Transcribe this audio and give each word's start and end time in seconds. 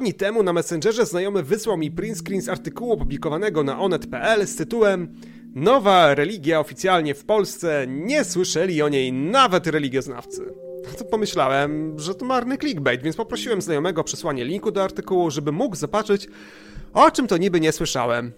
Dni 0.00 0.14
temu 0.14 0.42
na 0.42 0.52
Messengerze 0.52 1.06
znajomy 1.06 1.42
wysłał 1.42 1.76
mi 1.76 1.90
print 1.90 2.18
screen 2.18 2.42
z 2.42 2.48
artykułu 2.48 2.92
opublikowanego 2.92 3.62
na 3.62 3.78
onet.pl 3.80 4.46
z 4.46 4.56
tytułem 4.56 5.14
Nowa 5.54 6.14
religia 6.14 6.60
oficjalnie 6.60 7.14
w 7.14 7.24
Polsce, 7.24 7.86
nie 7.88 8.24
słyszeli 8.24 8.82
o 8.82 8.88
niej 8.88 9.12
nawet 9.12 9.66
religioznawcy. 9.66 10.54
To 10.98 11.04
pomyślałem, 11.04 11.98
że 11.98 12.14
to 12.14 12.24
marny 12.24 12.58
clickbait, 12.58 13.02
więc 13.02 13.16
poprosiłem 13.16 13.62
znajomego 13.62 14.00
o 14.00 14.04
przesłanie 14.04 14.44
linku 14.44 14.70
do 14.70 14.84
artykułu, 14.84 15.30
żeby 15.30 15.52
mógł 15.52 15.76
zobaczyć, 15.76 16.28
o 16.92 17.10
czym 17.10 17.26
to 17.26 17.36
niby 17.36 17.60
nie 17.60 17.72
słyszałem. 17.72 18.32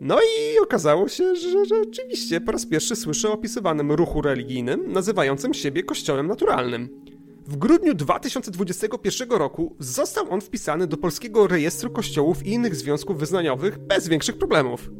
No 0.00 0.18
i 0.20 0.58
okazało 0.58 1.08
się, 1.08 1.36
że 1.36 1.64
rzeczywiście 1.64 2.40
po 2.40 2.52
raz 2.52 2.66
pierwszy 2.66 2.96
słyszę 2.96 3.28
o 3.28 3.32
opisywanym 3.32 3.92
ruchu 3.92 4.22
religijnym 4.22 4.92
nazywającym 4.92 5.54
siebie 5.54 5.82
kościołem 5.82 6.26
naturalnym. 6.26 7.03
W 7.46 7.56
grudniu 7.56 7.94
2021 7.94 9.30
roku 9.30 9.76
został 9.78 10.30
on 10.30 10.40
wpisany 10.40 10.86
do 10.86 10.96
polskiego 10.96 11.46
rejestru 11.46 11.90
kościołów 11.90 12.46
i 12.46 12.50
innych 12.50 12.76
związków 12.76 13.18
wyznaniowych 13.18 13.78
bez 13.78 14.08
większych 14.08 14.38
problemów. 14.38 14.90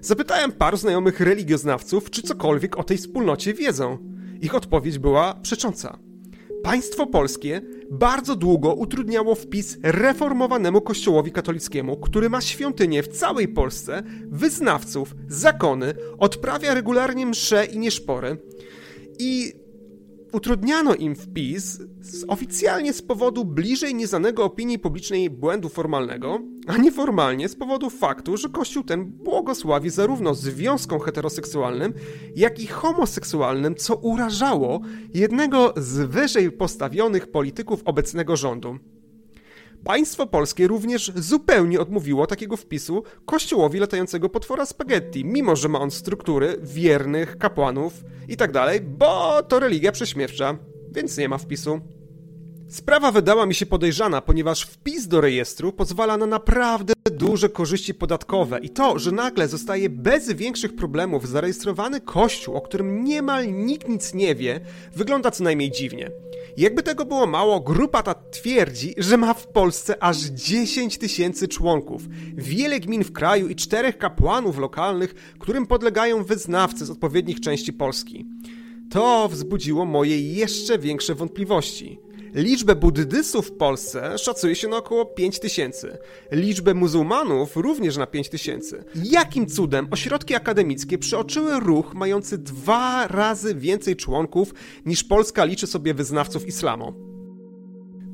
Zapytałem 0.00 0.52
paru 0.52 0.76
znajomych 0.76 1.20
religioznawców, 1.20 2.10
czy 2.10 2.22
cokolwiek 2.22 2.78
o 2.78 2.84
tej 2.84 2.96
wspólnocie 2.96 3.54
wiedzą. 3.54 3.98
Ich 4.40 4.54
odpowiedź 4.54 4.98
była 4.98 5.34
przecząca. 5.34 5.98
Państwo 6.62 7.06
polskie 7.06 7.60
bardzo 7.90 8.36
długo 8.36 8.74
utrudniało 8.74 9.34
wpis 9.34 9.78
reformowanemu 9.82 10.80
kościołowi 10.80 11.32
katolickiemu, 11.32 11.96
który 11.96 12.30
ma 12.30 12.40
świątynie 12.40 13.02
w 13.02 13.08
całej 13.08 13.48
Polsce, 13.48 14.02
wyznawców, 14.26 15.14
zakony, 15.28 15.94
odprawia 16.18 16.74
regularnie 16.74 17.26
msze 17.26 17.64
i 17.64 17.78
nieszpory. 17.78 18.36
I 19.18 19.52
utrudniano 20.32 20.94
im 20.94 21.16
wpis 21.16 21.80
oficjalnie 22.28 22.92
z 22.92 23.02
powodu 23.02 23.44
bliżej 23.44 23.94
nieznanego 23.94 24.44
opinii 24.44 24.78
publicznej 24.78 25.30
błędu 25.30 25.68
formalnego, 25.68 26.40
a 26.66 26.76
nieformalnie 26.76 27.48
z 27.48 27.56
powodu 27.56 27.90
faktu, 27.90 28.36
że 28.36 28.48
Kościół 28.48 28.84
ten 28.84 29.04
błogosławi 29.04 29.90
zarówno 29.90 30.34
związkom 30.34 31.00
heteroseksualnym, 31.00 31.94
jak 32.36 32.60
i 32.60 32.66
homoseksualnym, 32.66 33.74
co 33.74 33.96
urażało 33.96 34.80
jednego 35.14 35.74
z 35.76 36.10
wyżej 36.10 36.52
postawionych 36.52 37.30
polityków 37.30 37.82
obecnego 37.84 38.36
rządu. 38.36 38.78
Państwo 39.88 40.26
polskie 40.26 40.66
również 40.66 41.12
zupełnie 41.16 41.80
odmówiło 41.80 42.26
takiego 42.26 42.56
wpisu 42.56 43.02
kościołowi 43.26 43.78
latającego 43.78 44.28
potwora 44.28 44.66
spaghetti, 44.66 45.24
mimo 45.24 45.56
że 45.56 45.68
ma 45.68 45.80
on 45.80 45.90
struktury 45.90 46.58
wiernych 46.62 47.38
kapłanów 47.38 47.92
i 48.28 48.36
tak 48.36 48.52
bo 48.80 49.42
to 49.42 49.60
religia 49.60 49.92
prześmiewcza, 49.92 50.58
więc 50.92 51.18
nie 51.18 51.28
ma 51.28 51.38
wpisu. 51.38 51.80
Sprawa 52.68 53.12
wydała 53.12 53.46
mi 53.46 53.54
się 53.54 53.66
podejrzana, 53.66 54.20
ponieważ 54.20 54.62
wpis 54.62 55.08
do 55.08 55.20
rejestru 55.20 55.72
pozwala 55.72 56.16
na 56.16 56.26
naprawdę 56.26 56.94
duże 57.12 57.48
korzyści 57.48 57.94
podatkowe 57.94 58.58
i 58.58 58.70
to, 58.70 58.98
że 58.98 59.12
nagle 59.12 59.48
zostaje 59.48 59.90
bez 59.90 60.32
większych 60.32 60.76
problemów 60.76 61.28
zarejestrowany 61.28 62.00
kościół, 62.00 62.54
o 62.54 62.60
którym 62.60 63.04
niemal 63.04 63.52
nikt 63.52 63.88
nic 63.88 64.14
nie 64.14 64.34
wie, 64.34 64.60
wygląda 64.96 65.30
co 65.30 65.44
najmniej 65.44 65.70
dziwnie. 65.70 66.10
Jakby 66.56 66.82
tego 66.82 67.04
było 67.04 67.26
mało, 67.26 67.60
grupa 67.60 68.02
ta 68.02 68.14
twierdzi, 68.14 68.94
że 68.98 69.16
ma 69.16 69.34
w 69.34 69.46
Polsce 69.46 70.02
aż 70.02 70.18
10 70.18 70.98
tysięcy 70.98 71.48
członków, 71.48 72.02
wiele 72.34 72.80
gmin 72.80 73.04
w 73.04 73.12
kraju 73.12 73.48
i 73.48 73.56
czterech 73.56 73.98
kapłanów 73.98 74.58
lokalnych, 74.58 75.14
którym 75.38 75.66
podlegają 75.66 76.24
wyznawcy 76.24 76.86
z 76.86 76.90
odpowiednich 76.90 77.40
części 77.40 77.72
Polski. 77.72 78.26
To 78.90 79.28
wzbudziło 79.28 79.84
moje 79.84 80.20
jeszcze 80.20 80.78
większe 80.78 81.14
wątpliwości. 81.14 82.07
Liczbę 82.34 82.76
buddystów 82.76 83.46
w 83.46 83.52
Polsce 83.52 84.18
szacuje 84.18 84.54
się 84.54 84.68
na 84.68 84.76
około 84.76 85.04
5 85.04 85.38
tysięcy. 85.38 85.98
Liczbę 86.32 86.74
muzułmanów 86.74 87.56
również 87.56 87.96
na 87.96 88.06
5 88.06 88.28
tysięcy. 88.28 88.84
Jakim 88.94 89.46
cudem 89.46 89.88
ośrodki 89.90 90.34
akademickie 90.34 90.98
przeoczyły 90.98 91.60
ruch 91.60 91.94
mający 91.94 92.38
dwa 92.38 93.06
razy 93.06 93.54
więcej 93.54 93.96
członków 93.96 94.54
niż 94.86 95.04
Polska 95.04 95.44
liczy 95.44 95.66
sobie 95.66 95.94
wyznawców 95.94 96.46
islamu? 96.46 96.94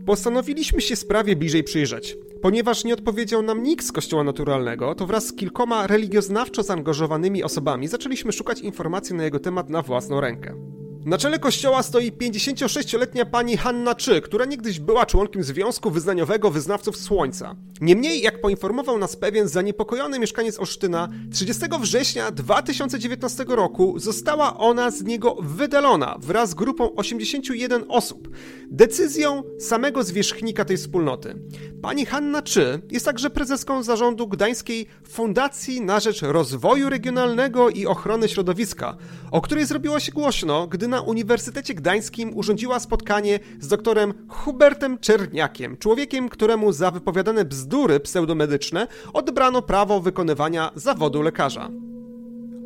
Postanowiliśmy 0.07 0.81
się 0.81 0.97
sprawie 0.97 1.37
bliżej 1.37 1.65
przyjrzeć. 1.65 2.17
Ponieważ 2.43 2.85
nie 2.85 2.95
odpowiedział 2.95 3.43
nam 3.43 3.63
nikt 3.63 3.87
z 3.87 3.93
Kościoła 3.93 4.25
Naturalnego, 4.25 4.95
to 4.95 5.07
wraz 5.07 5.27
z 5.27 5.33
kilkoma 5.33 5.87
religioznawczo 5.87 6.63
zaangażowanymi 6.63 7.43
osobami 7.43 7.89
zaczęliśmy 7.89 8.33
szukać 8.33 8.61
informacji 8.61 9.15
na 9.15 9.25
jego 9.25 9.39
temat 9.39 9.71
na 9.71 9.83
własną 9.83 10.21
rękę. 10.21 10.74
Na 11.05 11.19
czele 11.19 11.39
kościoła 11.39 11.83
stoi 11.83 12.13
56-letnia 12.13 13.25
pani 13.25 13.57
Hanna 13.57 13.95
Czy, 13.95 14.21
która 14.21 14.45
niegdyś 14.45 14.81
była 14.81 15.07
członkiem 15.07 15.43
Związku 15.43 15.91
Wyznaniowego 15.91 16.51
Wyznawców 16.51 16.97
Słońca. 16.97 17.57
Niemniej, 17.81 18.23
jak 18.23 18.41
poinformował 18.41 18.99
nas 18.99 19.17
pewien 19.17 19.49
zaniepokojony 19.49 20.19
mieszkaniec 20.19 20.59
Olsztyna, 20.59 21.09
30 21.33 21.63
września 21.81 22.31
2019 22.31 23.45
roku 23.49 23.99
została 23.99 24.57
ona 24.57 24.91
z 24.91 25.03
niego 25.03 25.37
wydalona 25.41 26.17
wraz 26.21 26.51
z 26.51 26.55
grupą 26.55 26.95
81 26.95 27.85
osób, 27.89 28.29
decyzją 28.71 29.43
samego 29.59 30.03
zwierzchnika 30.03 30.65
tej 30.65 30.77
wspólnoty. 30.77 31.35
Pani 31.83 32.07
Hanna 32.07 32.43
Czy 32.43 32.83
jest 32.91 33.07
także 33.07 33.31
prezeską 33.31 33.83
zarządu 33.83 34.29
Gdańskiej 34.29 34.87
Fundacji 35.09 35.81
na 35.81 36.01
Rzecz 36.01 36.23
Rozwoju 36.23 36.91
Regionalnego 36.91 37.71
i 37.71 37.87
Ochrony 37.87 38.29
Środowiska, 38.29 38.97
o 39.31 39.41
której 39.41 39.67
zrobiło 39.67 40.01
się 40.01 40.13
głośno, 40.13 40.67
gdy 40.67 40.89
na 40.95 41.01
Uniwersytecie 41.01 41.75
Gdańskim 41.75 42.37
urządziła 42.37 42.81
spotkanie 42.81 43.41
z 43.61 43.69
doktorem 43.69 44.15
Hubertem 44.29 44.99
Czerniakiem, 44.99 45.77
człowiekiem, 45.77 46.29
któremu 46.29 46.73
za 46.73 46.91
wypowiadane 46.91 47.45
bzdury 47.45 48.01
pseudomedyczne 48.01 48.87
odebrano 49.13 49.63
prawo 49.63 50.01
wykonywania 50.01 50.71
zawodu 50.75 51.23
lekarza. 51.23 51.71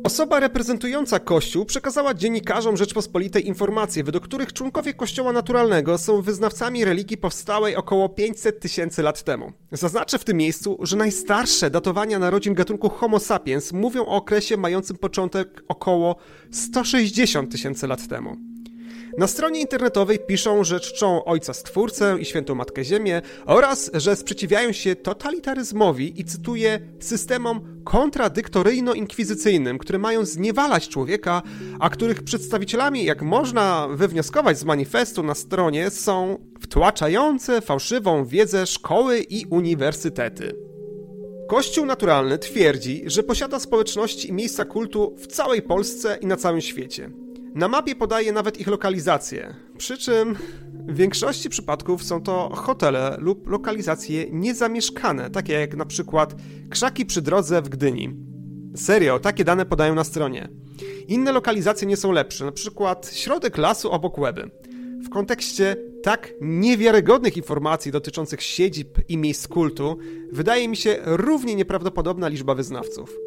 Osoba 0.03 0.39
reprezentująca 0.39 1.19
Kościół 1.19 1.65
przekazała 1.65 2.13
dziennikarzom 2.13 2.77
Rzeczpospolitej 2.77 3.47
informacje, 3.47 4.03
według 4.03 4.23
których 4.23 4.53
członkowie 4.53 4.93
Kościoła 4.93 5.33
Naturalnego 5.33 5.97
są 5.97 6.21
wyznawcami 6.21 6.85
religii 6.85 7.17
powstałej 7.17 7.75
około 7.75 8.09
500 8.09 8.59
tysięcy 8.59 9.03
lat 9.03 9.23
temu. 9.23 9.51
Zaznaczę 9.71 10.19
w 10.19 10.23
tym 10.23 10.37
miejscu, 10.37 10.77
że 10.81 10.97
najstarsze 10.97 11.69
datowania 11.69 12.19
narodzin 12.19 12.53
gatunku 12.53 12.89
Homo 12.89 13.19
sapiens 13.19 13.73
mówią 13.73 14.01
o 14.05 14.15
okresie 14.15 14.57
mającym 14.57 14.97
początek 14.97 15.63
około 15.67 16.15
160 16.51 17.51
tysięcy 17.51 17.87
lat 17.87 18.07
temu. 18.07 18.48
Na 19.17 19.27
stronie 19.27 19.61
internetowej 19.61 20.19
piszą, 20.19 20.63
że 20.63 20.79
czczą 20.79 21.25
Ojca 21.25 21.53
Stwórcę 21.53 22.17
i 22.19 22.25
Świętą 22.25 22.55
Matkę 22.55 22.83
Ziemię 22.83 23.21
oraz, 23.45 23.91
że 23.93 24.15
sprzeciwiają 24.15 24.71
się 24.71 24.95
totalitaryzmowi 24.95 26.21
i 26.21 26.25
cytuję 26.25 26.79
systemom 26.99 27.81
kontradyktoryjno-inkwizycyjnym, 27.83 29.77
które 29.77 29.99
mają 29.99 30.25
zniewalać 30.25 30.89
człowieka, 30.89 31.41
a 31.79 31.89
których 31.89 32.23
przedstawicielami, 32.23 33.05
jak 33.05 33.21
można 33.21 33.87
wywnioskować 33.91 34.59
z 34.59 34.63
manifestu 34.63 35.23
na 35.23 35.35
stronie, 35.35 35.89
są 35.89 36.37
wtłaczające 36.61 37.61
fałszywą 37.61 38.25
wiedzę 38.25 38.67
szkoły 38.67 39.19
i 39.19 39.45
uniwersytety. 39.45 40.55
Kościół 41.49 41.85
naturalny 41.85 42.37
twierdzi, 42.37 43.03
że 43.05 43.23
posiada 43.23 43.59
społeczności 43.59 44.29
i 44.29 44.33
miejsca 44.33 44.65
kultu 44.65 45.15
w 45.17 45.27
całej 45.27 45.61
Polsce 45.61 46.17
i 46.21 46.25
na 46.25 46.35
całym 46.35 46.61
świecie. 46.61 47.09
Na 47.55 47.67
mapie 47.67 47.95
podaje 47.95 48.31
nawet 48.31 48.59
ich 48.59 48.67
lokalizację, 48.67 49.55
przy 49.77 49.97
czym 49.97 50.35
w 50.73 50.95
większości 50.95 51.49
przypadków 51.49 52.03
są 52.03 52.21
to 52.21 52.49
hotele 52.55 53.17
lub 53.19 53.47
lokalizacje 53.47 54.25
niezamieszkane, 54.31 55.29
takie 55.29 55.53
jak 55.53 55.75
na 55.75 55.85
przykład 55.85 56.35
krzaki 56.69 57.05
przy 57.05 57.21
drodze 57.21 57.61
w 57.61 57.69
Gdyni. 57.69 58.15
Serio, 58.75 59.19
takie 59.19 59.43
dane 59.43 59.65
podają 59.65 59.95
na 59.95 60.03
stronie. 60.03 60.49
Inne 61.07 61.31
lokalizacje 61.31 61.87
nie 61.87 61.97
są 61.97 62.11
lepsze, 62.11 62.45
na 62.45 62.51
przykład 62.51 63.11
środek 63.13 63.57
lasu 63.57 63.91
obok 63.91 64.17
Łeby. 64.17 64.51
W 65.03 65.09
kontekście 65.09 65.75
tak 66.03 66.33
niewiarygodnych 66.41 67.37
informacji 67.37 67.91
dotyczących 67.91 68.41
siedzib 68.41 68.97
i 69.09 69.17
miejsc 69.17 69.47
kultu, 69.47 69.97
wydaje 70.31 70.67
mi 70.67 70.77
się 70.77 70.97
równie 71.05 71.55
nieprawdopodobna 71.55 72.27
liczba 72.27 72.55
wyznawców. 72.55 73.17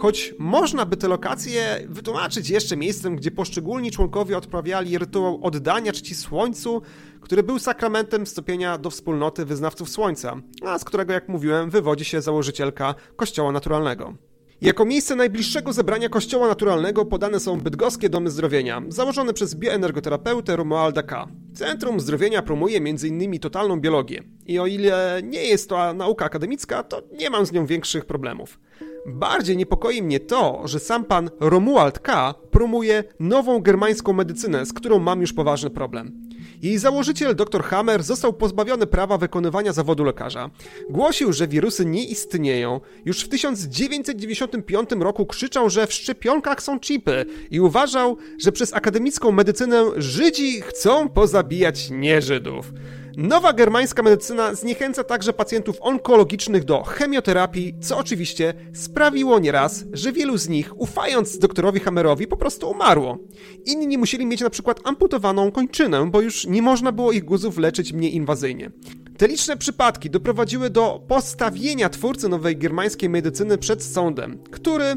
Choć 0.00 0.34
można 0.38 0.86
by 0.86 0.96
te 0.96 1.08
lokacje 1.08 1.86
wytłumaczyć 1.88 2.50
jeszcze 2.50 2.76
miejscem, 2.76 3.16
gdzie 3.16 3.30
poszczególni 3.30 3.90
członkowie 3.90 4.38
odprawiali 4.38 4.98
rytuał 4.98 5.40
oddania 5.42 5.92
czci 5.92 6.14
słońcu, 6.14 6.82
który 7.20 7.42
był 7.42 7.58
sakramentem 7.58 8.26
wstąpienia 8.26 8.78
do 8.78 8.90
wspólnoty 8.90 9.44
wyznawców 9.44 9.90
słońca, 9.90 10.36
a 10.62 10.78
z 10.78 10.84
którego, 10.84 11.12
jak 11.12 11.28
mówiłem, 11.28 11.70
wywodzi 11.70 12.04
się 12.04 12.22
założycielka 12.22 12.94
Kościoła 13.16 13.52
Naturalnego. 13.52 14.14
Jako 14.62 14.84
miejsce 14.84 15.16
najbliższego 15.16 15.72
zebrania 15.72 16.08
kościoła 16.08 16.48
naturalnego 16.48 17.04
podane 17.04 17.40
są 17.40 17.60
bydgoskie 17.60 18.08
domy 18.08 18.30
zdrowienia, 18.30 18.82
założone 18.88 19.32
przez 19.32 19.54
bioenergoterapeutę 19.54 20.56
Romualda 20.56 21.02
K. 21.02 21.28
Centrum 21.54 22.00
Zdrowienia 22.00 22.42
promuje 22.42 22.76
m.in. 22.78 23.38
totalną 23.38 23.80
biologię 23.80 24.22
i 24.46 24.58
o 24.58 24.66
ile 24.66 25.20
nie 25.24 25.42
jest 25.42 25.68
to 25.68 25.94
nauka 25.94 26.24
akademicka, 26.24 26.82
to 26.82 27.02
nie 27.12 27.30
mam 27.30 27.46
z 27.46 27.52
nią 27.52 27.66
większych 27.66 28.04
problemów. 28.04 28.60
Bardziej 29.06 29.56
niepokoi 29.56 30.02
mnie 30.02 30.20
to, 30.20 30.62
że 30.64 30.78
sam 30.78 31.04
pan 31.04 31.30
Romuald 31.40 31.98
K. 31.98 32.34
promuje 32.50 33.04
nową 33.20 33.60
germańską 33.60 34.12
medycynę, 34.12 34.66
z 34.66 34.72
którą 34.72 34.98
mam 34.98 35.20
już 35.20 35.32
poważny 35.32 35.70
problem. 35.70 36.29
Jej 36.62 36.78
założyciel, 36.78 37.36
dr 37.36 37.62
Hammer, 37.62 38.02
został 38.02 38.32
pozbawiony 38.32 38.86
prawa 38.86 39.18
wykonywania 39.18 39.72
zawodu 39.72 40.04
lekarza. 40.04 40.50
Głosił, 40.90 41.32
że 41.32 41.48
wirusy 41.48 41.84
nie 41.84 42.04
istnieją. 42.04 42.80
Już 43.04 43.20
w 43.24 43.28
1995 43.28 44.90
roku 45.00 45.26
krzyczał, 45.26 45.70
że 45.70 45.86
w 45.86 45.92
szczepionkach 45.92 46.62
są 46.62 46.80
chipy 46.80 47.26
i 47.50 47.60
uważał, 47.60 48.16
że 48.38 48.52
przez 48.52 48.72
akademicką 48.72 49.32
medycynę 49.32 49.84
Żydzi 49.96 50.60
chcą 50.60 51.08
pozabijać 51.08 51.90
nie-Żydów. 51.90 52.72
Nowa 53.20 53.52
germańska 53.52 54.02
medycyna 54.02 54.54
zniechęca 54.54 55.04
także 55.04 55.32
pacjentów 55.32 55.76
onkologicznych 55.80 56.64
do 56.64 56.82
chemioterapii, 56.82 57.74
co 57.80 57.98
oczywiście 57.98 58.54
sprawiło 58.74 59.38
nieraz, 59.38 59.84
że 59.92 60.12
wielu 60.12 60.38
z 60.38 60.48
nich, 60.48 60.80
ufając 60.80 61.38
doktorowi 61.38 61.80
Hammerowi, 61.80 62.26
po 62.26 62.36
prostu 62.36 62.70
umarło. 62.70 63.18
Inni 63.66 63.98
musieli 63.98 64.26
mieć 64.26 64.40
na 64.40 64.50
przykład 64.50 64.80
amputowaną 64.84 65.52
kończynę, 65.52 66.10
bo 66.10 66.20
już 66.20 66.46
nie 66.46 66.62
można 66.62 66.92
było 66.92 67.12
ich 67.12 67.24
guzów 67.24 67.58
leczyć 67.58 67.92
mniej 67.92 68.14
inwazyjnie. 68.14 68.70
Te 69.16 69.28
liczne 69.28 69.56
przypadki 69.56 70.10
doprowadziły 70.10 70.70
do 70.70 71.00
postawienia 71.08 71.88
twórcy 71.88 72.28
nowej 72.28 72.56
germańskiej 72.56 73.08
medycyny 73.08 73.58
przed 73.58 73.84
sądem, 73.84 74.38
który 74.50 74.96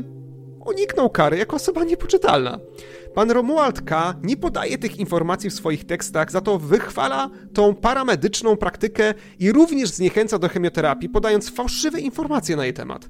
uniknął 0.65 1.09
kary 1.09 1.37
jako 1.37 1.55
osoba 1.55 1.83
niepoczytalna. 1.83 2.59
Pan 3.13 3.31
Romuald 3.31 3.81
K. 3.81 4.15
nie 4.23 4.37
podaje 4.37 4.77
tych 4.77 4.97
informacji 4.97 5.49
w 5.49 5.53
swoich 5.53 5.85
tekstach, 5.85 6.31
za 6.31 6.41
to 6.41 6.59
wychwala 6.59 7.29
tą 7.53 7.75
paramedyczną 7.75 8.57
praktykę 8.57 9.13
i 9.39 9.51
również 9.51 9.89
zniechęca 9.89 10.39
do 10.39 10.49
chemioterapii, 10.49 11.09
podając 11.09 11.49
fałszywe 11.49 11.99
informacje 11.99 12.55
na 12.55 12.63
jej 12.63 12.73
temat. 12.73 13.09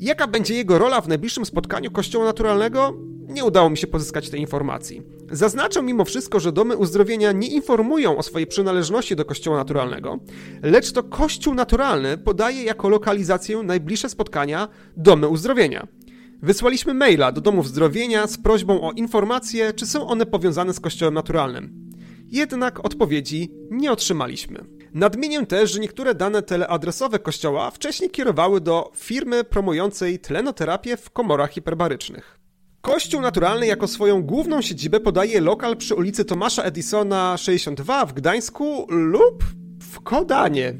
Jaka 0.00 0.26
będzie 0.26 0.54
jego 0.54 0.78
rola 0.78 1.00
w 1.00 1.08
najbliższym 1.08 1.46
spotkaniu 1.46 1.90
Kościoła 1.90 2.24
Naturalnego? 2.24 2.94
Nie 3.28 3.44
udało 3.44 3.70
mi 3.70 3.76
się 3.76 3.86
pozyskać 3.86 4.30
tej 4.30 4.40
informacji. 4.40 5.02
Zaznaczę 5.30 5.82
mimo 5.82 6.04
wszystko, 6.04 6.40
że 6.40 6.52
domy 6.52 6.76
uzdrowienia 6.76 7.32
nie 7.32 7.48
informują 7.48 8.16
o 8.16 8.22
swojej 8.22 8.46
przynależności 8.46 9.16
do 9.16 9.24
Kościoła 9.24 9.56
Naturalnego, 9.56 10.18
lecz 10.62 10.92
to 10.92 11.02
Kościół 11.02 11.54
Naturalny 11.54 12.18
podaje 12.18 12.64
jako 12.64 12.88
lokalizację 12.88 13.62
najbliższe 13.62 14.08
spotkania 14.08 14.68
domy 14.96 15.28
uzdrowienia. 15.28 15.86
Wysłaliśmy 16.44 16.94
maila 16.94 17.32
do 17.32 17.40
domów 17.40 17.68
zdrowienia 17.68 18.26
z 18.26 18.38
prośbą 18.38 18.80
o 18.82 18.92
informacje, 18.92 19.72
czy 19.72 19.86
są 19.86 20.08
one 20.08 20.26
powiązane 20.26 20.74
z 20.74 20.80
kościołem 20.80 21.14
naturalnym. 21.14 21.90
Jednak 22.26 22.84
odpowiedzi 22.84 23.50
nie 23.70 23.92
otrzymaliśmy. 23.92 24.64
Nadmienię 24.94 25.46
też, 25.46 25.72
że 25.72 25.80
niektóre 25.80 26.14
dane 26.14 26.42
teleadresowe 26.42 27.18
kościoła 27.18 27.70
wcześniej 27.70 28.10
kierowały 28.10 28.60
do 28.60 28.92
firmy 28.96 29.44
promującej 29.44 30.18
tlenoterapię 30.18 30.96
w 30.96 31.10
komorach 31.10 31.50
hiperbarycznych. 31.50 32.40
Kościół 32.80 33.20
Naturalny 33.20 33.66
jako 33.66 33.88
swoją 33.88 34.22
główną 34.22 34.62
siedzibę 34.62 35.00
podaje 35.00 35.40
lokal 35.40 35.76
przy 35.76 35.94
ulicy 35.94 36.24
Tomasza 36.24 36.62
Edisona 36.62 37.36
62 37.36 38.06
w 38.06 38.12
Gdańsku 38.12 38.86
lub 38.88 39.44
w 39.80 40.00
Kodanie. 40.00 40.74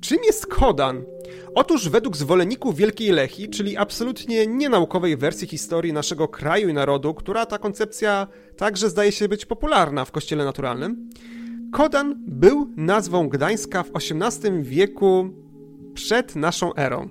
Czym 0.00 0.18
jest 0.26 0.46
Kodan? 0.46 1.04
Otóż 1.54 1.88
według 1.88 2.16
zwolenników 2.16 2.76
Wielkiej 2.76 3.10
Lechii, 3.10 3.48
czyli 3.48 3.76
absolutnie 3.76 4.46
nienaukowej 4.46 5.16
wersji 5.16 5.48
historii 5.48 5.92
naszego 5.92 6.28
kraju 6.28 6.68
i 6.68 6.72
narodu, 6.72 7.14
która 7.14 7.46
ta 7.46 7.58
koncepcja 7.58 8.26
także 8.56 8.90
zdaje 8.90 9.12
się 9.12 9.28
być 9.28 9.46
popularna 9.46 10.04
w 10.04 10.10
kościele 10.10 10.44
naturalnym, 10.44 11.10
Kodan 11.72 12.14
był 12.26 12.70
nazwą 12.76 13.28
Gdańska 13.28 13.82
w 13.82 13.90
XVIII 13.96 14.62
wieku 14.62 15.30
przed 15.94 16.36
naszą 16.36 16.74
erą. 16.74 17.08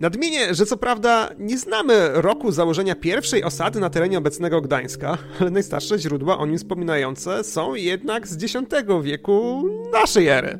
Nadmienię, 0.00 0.54
że 0.54 0.66
co 0.66 0.76
prawda 0.76 1.30
nie 1.38 1.58
znamy 1.58 2.10
roku 2.14 2.52
założenia 2.52 2.94
pierwszej 2.94 3.44
osady 3.44 3.80
na 3.80 3.90
terenie 3.90 4.18
obecnego 4.18 4.60
Gdańska, 4.60 5.18
ale 5.40 5.50
najstarsze 5.50 5.98
źródła 5.98 6.38
o 6.38 6.46
nim 6.46 6.58
wspominające 6.58 7.44
są 7.44 7.74
jednak 7.74 8.28
z 8.28 8.44
X 8.44 8.56
wieku 9.02 9.64
naszej 9.92 10.28
ery. 10.28 10.58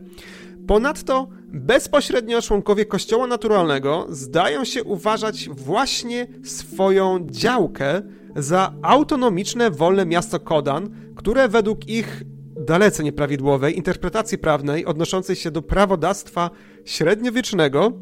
Ponadto 0.66 1.28
bezpośrednio 1.48 2.42
członkowie 2.42 2.84
Kościoła 2.84 3.26
Naturalnego 3.26 4.06
zdają 4.08 4.64
się 4.64 4.84
uważać 4.84 5.48
właśnie 5.48 6.26
swoją 6.44 7.26
działkę 7.30 8.02
za 8.36 8.72
autonomiczne, 8.82 9.70
wolne 9.70 10.06
miasto 10.06 10.40
Kodan, 10.40 10.90
które 11.16 11.48
według 11.48 11.88
ich 11.88 12.22
dalece 12.66 13.04
nieprawidłowej 13.04 13.76
interpretacji 13.76 14.38
prawnej 14.38 14.86
odnoszącej 14.86 15.36
się 15.36 15.50
do 15.50 15.62
prawodawstwa 15.62 16.50
średniowiecznego, 16.84 17.92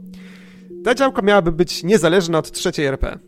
ta 0.84 0.94
działka 0.94 1.22
miałaby 1.22 1.52
być 1.52 1.82
niezależna 1.84 2.38
od 2.38 2.50
trzeciej 2.50 2.87
RP. 2.87 3.19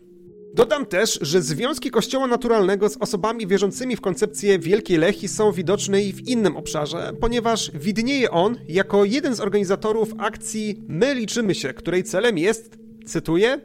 Dodam 0.57 0.85
też, 0.85 1.19
że 1.21 1.41
związki 1.41 1.91
Kościoła 1.91 2.27
Naturalnego 2.27 2.89
z 2.89 2.97
osobami 2.97 3.47
wierzącymi 3.47 3.95
w 3.95 4.01
koncepcję 4.01 4.59
Wielkiej 4.59 4.97
Lechi 4.97 5.27
są 5.27 5.51
widoczne 5.51 6.03
i 6.03 6.13
w 6.13 6.27
innym 6.27 6.57
obszarze, 6.57 7.13
ponieważ 7.19 7.71
widnieje 7.73 8.31
on 8.31 8.57
jako 8.67 9.05
jeden 9.05 9.35
z 9.35 9.39
organizatorów 9.39 10.13
akcji 10.17 10.83
My 10.87 11.15
Liczymy 11.15 11.55
Się, 11.55 11.73
której 11.73 12.03
celem 12.03 12.37
jest, 12.37 12.77
cytuję, 13.05 13.61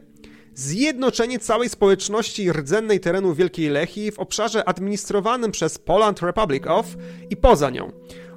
zjednoczenie 0.55 1.39
całej 1.39 1.69
społeczności 1.69 2.51
rdzennej 2.51 2.99
terenu 2.99 3.33
Wielkiej 3.33 3.69
Lechi 3.69 4.11
w 4.11 4.19
obszarze 4.19 4.67
administrowanym 4.67 5.51
przez 5.51 5.77
Poland 5.77 6.21
Republic 6.21 6.67
of 6.67 6.85
i 7.29 7.37
poza 7.37 7.69
nią. 7.69 7.91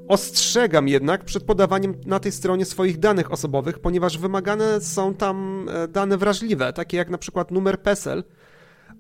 Ostrzegam 0.09 0.89
jednak 0.89 1.25
przed 1.25 1.45
podawaniem 1.45 1.95
na 2.07 2.21
tej 2.21 2.33
stronie 2.33 2.65
swoich 2.65 2.99
danych 2.99 3.33
osobowych, 3.33 3.79
ponieważ 3.79 4.19
wymagane 4.19 4.81
są 4.81 5.15
tam 5.15 5.69
e, 5.69 5.89
dane 5.89 6.17
wrażliwe, 6.17 6.73
takie 6.73 6.97
jak 6.97 7.11
na 7.11 7.19
przykład 7.19 7.51
numer 7.51 7.83
PESEL, 7.83 8.25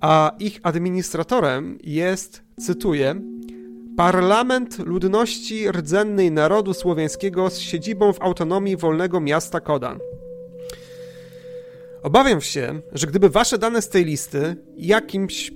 a 0.00 0.32
ich 0.38 0.60
administratorem 0.62 1.78
jest, 1.82 2.42
cytuję, 2.60 3.14
Parlament 3.96 4.78
Ludności 4.78 5.72
Rdzennej 5.72 6.32
Narodu 6.32 6.74
Słowiańskiego 6.74 7.50
z 7.50 7.58
siedzibą 7.58 8.12
w 8.12 8.22
autonomii 8.22 8.76
wolnego 8.76 9.20
miasta 9.20 9.60
Kodan. 9.60 9.98
Obawiam 12.02 12.40
się, 12.40 12.80
że 12.92 13.06
gdyby 13.06 13.28
wasze 13.28 13.58
dane 13.58 13.82
z 13.82 13.88
tej 13.88 14.04
listy 14.04 14.56
jakimś 14.76 15.52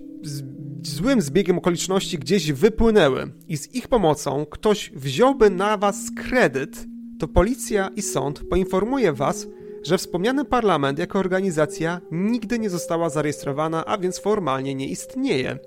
złym 0.83 1.23
zbiegiem 1.23 1.59
okoliczności 1.59 2.19
gdzieś 2.19 2.53
wypłynęły 2.53 3.33
i 3.49 3.57
z 3.57 3.75
ich 3.75 3.89
pomocą 3.89 4.47
ktoś 4.47 4.91
wziąłby 4.95 5.51
na 5.51 5.77
was 5.77 5.97
kredyt, 6.17 6.87
to 7.19 7.29
policja 7.29 7.91
i 7.97 8.03
sąd 8.03 8.43
poinformuje 8.50 9.12
was, 9.12 9.47
że 9.83 9.99
wspomniany 9.99 10.45
parlament 10.45 10.99
jako 10.99 11.19
organizacja 11.19 12.01
nigdy 12.11 12.59
nie 12.59 12.71
została 12.71 13.11
zarejestrowana, 13.11 13.85
a 13.85 13.99
więc 13.99 14.19
formalnie 14.19 14.75
nie 14.75 14.89
istnieje. 14.89 15.59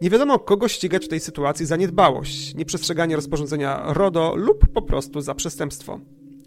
Nie 0.00 0.10
wiadomo, 0.10 0.38
kogo 0.38 0.68
ścigać 0.68 1.04
w 1.04 1.08
tej 1.08 1.20
sytuacji 1.20 1.66
za 1.66 1.76
niedbałość, 1.76 2.54
nieprzestrzeganie 2.54 3.16
rozporządzenia 3.16 3.82
RODO 3.86 4.34
lub 4.36 4.72
po 4.72 4.82
prostu 4.82 5.20
za 5.20 5.34
przestępstwo. 5.34 6.00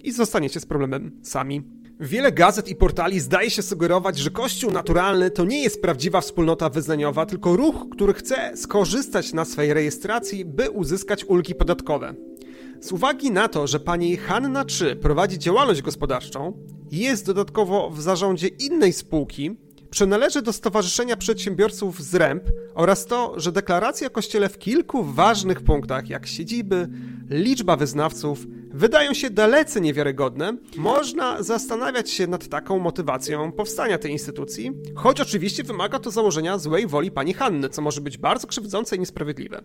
I 0.04 0.12
zostaniecie 0.12 0.60
z 0.60 0.66
problemem 0.66 1.20
sami. 1.24 1.64
Wiele 2.00 2.32
gazet 2.32 2.70
i 2.70 2.76
portali 2.76 3.20
zdaje 3.20 3.50
się 3.50 3.62
sugerować, 3.62 4.18
że 4.18 4.30
Kościół 4.30 4.72
naturalny 4.72 5.32
to 5.32 5.46
nie 5.46 5.64
jest 5.64 5.82
prawdziwa 5.82 6.22
wspólnota 6.22 6.70
wyznaniowa, 6.70 7.26
tylko 7.26 7.56
ruch, 7.56 7.86
który 7.92 8.14
chce 8.14 8.58
skorzystać 8.58 9.34
na 9.34 9.46
swej 9.46 9.74
rejestracji, 9.74 10.46
by 10.46 10.70
uzyskać 10.70 11.26
ulgi 11.26 11.56
podatkowe. 11.56 12.16
Z 12.82 12.92
uwagi 12.92 13.32
na 13.32 13.48
to, 13.48 13.68
że 13.68 13.80
pani 13.80 14.18
Hanna 14.18 14.66
3 14.66 14.96
prowadzi 14.96 15.40
działalność 15.40 15.82
gospodarczą, 15.82 16.54
jest 17.00 17.26
dodatkowo 17.26 17.90
w 17.90 18.02
zarządzie 18.02 18.48
innej 18.48 18.94
spółki, 18.94 19.56
przynależy 19.90 20.42
do 20.42 20.54
Stowarzyszenia 20.54 21.18
Przedsiębiorców 21.18 22.04
Zręb 22.04 22.44
oraz 22.74 23.06
to, 23.06 23.40
że 23.40 23.52
deklaracja 23.52 24.10
kościele 24.10 24.50
w 24.50 24.58
kilku 24.58 25.04
ważnych 25.04 25.62
punktach, 25.62 26.10
jak 26.10 26.28
siedziby, 26.28 26.90
liczba 27.30 27.76
wyznawców, 27.76 28.48
wydają 28.76 29.14
się 29.14 29.30
dalece 29.30 29.82
niewiarygodne, 29.82 30.58
można 30.78 31.44
zastanawiać 31.44 32.12
się 32.12 32.28
nad 32.28 32.48
taką 32.48 32.80
motywacją 32.80 33.52
powstania 33.52 33.98
tej 33.98 34.12
instytucji, 34.12 34.72
choć 34.96 35.22
oczywiście 35.22 35.64
wymaga 35.64 36.00
to 36.00 36.12
założenia 36.12 36.58
złej 36.58 36.88
woli 36.88 37.12
pani 37.12 37.34
Hanny, 37.34 37.70
co 37.70 37.82
może 37.82 38.02
być 38.02 38.18
bardzo 38.18 38.48
krzywdzące 38.48 38.96
i 38.96 39.00
niesprawiedliwe. 39.00 39.62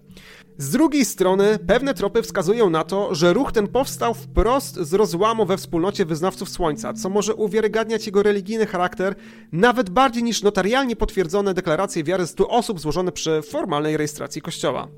Z 0.58 0.70
drugiej 0.70 1.04
strony, 1.04 1.58
pewne 1.66 1.94
tropy 1.94 2.22
wskazują 2.22 2.70
na 2.70 2.84
to, 2.84 3.14
że 3.14 3.32
ruch 3.32 3.52
ten 3.52 3.68
powstał 3.68 4.14
wprost 4.14 4.74
z 4.74 4.94
rozłamu 4.94 5.46
we 5.46 5.56
wspólnocie 5.56 6.04
wyznawców 6.04 6.48
Słońca, 6.48 6.92
co 6.92 7.10
może 7.10 7.34
uwiarygadniać 7.34 8.06
jego 8.06 8.22
religijny 8.22 8.66
charakter 8.66 9.14
nawet 9.52 9.90
bardziej 9.90 10.22
niż 10.22 10.42
notarialnie 10.42 10.96
potwierdzone 10.96 11.54
deklaracje 11.54 12.04
wiary 12.04 12.26
100 12.26 12.48
osób 12.48 12.80
złożone 12.80 13.12
przy 13.12 13.42
formalnej 13.42 13.96
rejestracji 13.96 14.42
kościoła. 14.42 14.88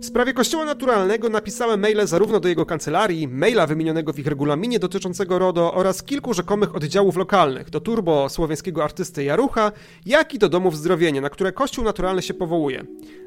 W 0.00 0.06
sprawie 0.06 0.32
kościoła 0.32 0.64
naturalnego 0.64 1.28
napisałem 1.28 1.80
maile 1.80 2.06
zarówno 2.06 2.40
do 2.40 2.48
jego 2.48 2.66
kancelarii, 2.66 3.28
maila 3.28 3.66
wymienionego 3.66 4.12
w 4.12 4.18
ich 4.18 4.26
regulaminie 4.26 4.78
dotyczącego 4.78 5.38
RODO 5.38 5.74
oraz 5.74 6.02
kilku 6.02 6.34
rzekomych 6.34 6.76
oddziałów 6.76 7.16
lokalnych, 7.16 7.70
do 7.70 7.80
turbo 7.80 8.28
słowiańskiego 8.28 8.84
artysty 8.84 9.24
Jarucha, 9.24 9.72
jak 10.06 10.34
i 10.34 10.38
do 10.38 10.48
domów 10.48 10.76
zdrowienia, 10.76 11.20
na 11.20 11.30
które 11.30 11.52
kościół 11.52 11.84
naturalny 11.84 12.22
się 12.22 12.34
powołuje. 12.34 12.84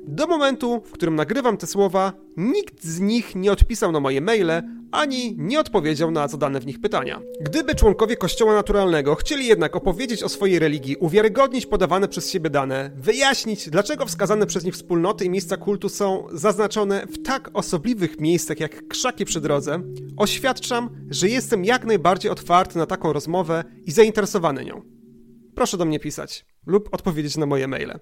Do 0.08 0.28
momentu, 0.28 0.82
w 0.86 0.92
którym 0.92 1.16
nagrywam 1.16 1.58
te 1.58 1.68
słowa, 1.68 2.14
nikt 2.38 2.84
z 2.84 3.00
nich 3.00 3.36
nie 3.36 3.52
odpisał 3.52 3.92
na 3.92 4.00
moje 4.00 4.22
maile, 4.22 4.62
ani 4.92 5.36
nie 5.38 5.60
odpowiedział 5.60 6.12
na 6.12 6.28
zadane 6.28 6.60
w 6.60 6.66
nich 6.66 6.82
pytania. 6.82 7.22
Gdyby 7.42 7.76
członkowie 7.76 8.16
Kościoła 8.16 8.54
Naturalnego 8.54 9.16
chcieli 9.16 9.46
jednak 9.46 9.76
opowiedzieć 9.76 10.24
o 10.24 10.30
swojej 10.30 10.60
religii, 10.60 10.96
uwiarygodnić 10.96 11.66
podawane 11.66 12.08
przez 12.08 12.32
siebie 12.32 12.50
dane, 12.50 12.92
wyjaśnić, 12.96 13.70
dlaczego 13.70 14.06
wskazane 14.06 14.46
przez 14.46 14.64
nich 14.64 14.74
wspólnoty 14.74 15.26
i 15.26 15.30
miejsca 15.30 15.58
kultu 15.58 15.90
są 15.90 16.28
zaznaczone 16.32 16.63
w 17.08 17.22
tak 17.24 17.50
osobliwych 17.54 18.20
miejscach 18.20 18.60
jak 18.60 18.88
krzaki 18.88 19.26
przy 19.26 19.42
drodze, 19.42 19.82
oświadczam, 20.18 20.90
że 21.10 21.30
jestem 21.30 21.66
jak 21.66 21.86
najbardziej 21.86 22.32
otwarty 22.32 22.78
na 22.78 22.86
taką 22.86 23.14
rozmowę 23.14 23.64
i 23.86 23.92
zainteresowany 23.92 24.66
nią. 24.66 24.82
Proszę 25.56 25.78
do 25.78 25.86
mnie 25.86 26.00
pisać 26.00 26.46
lub 26.66 26.94
odpowiedzieć 26.94 27.38
na 27.38 27.46
moje 27.46 27.68
maile. 27.68 28.00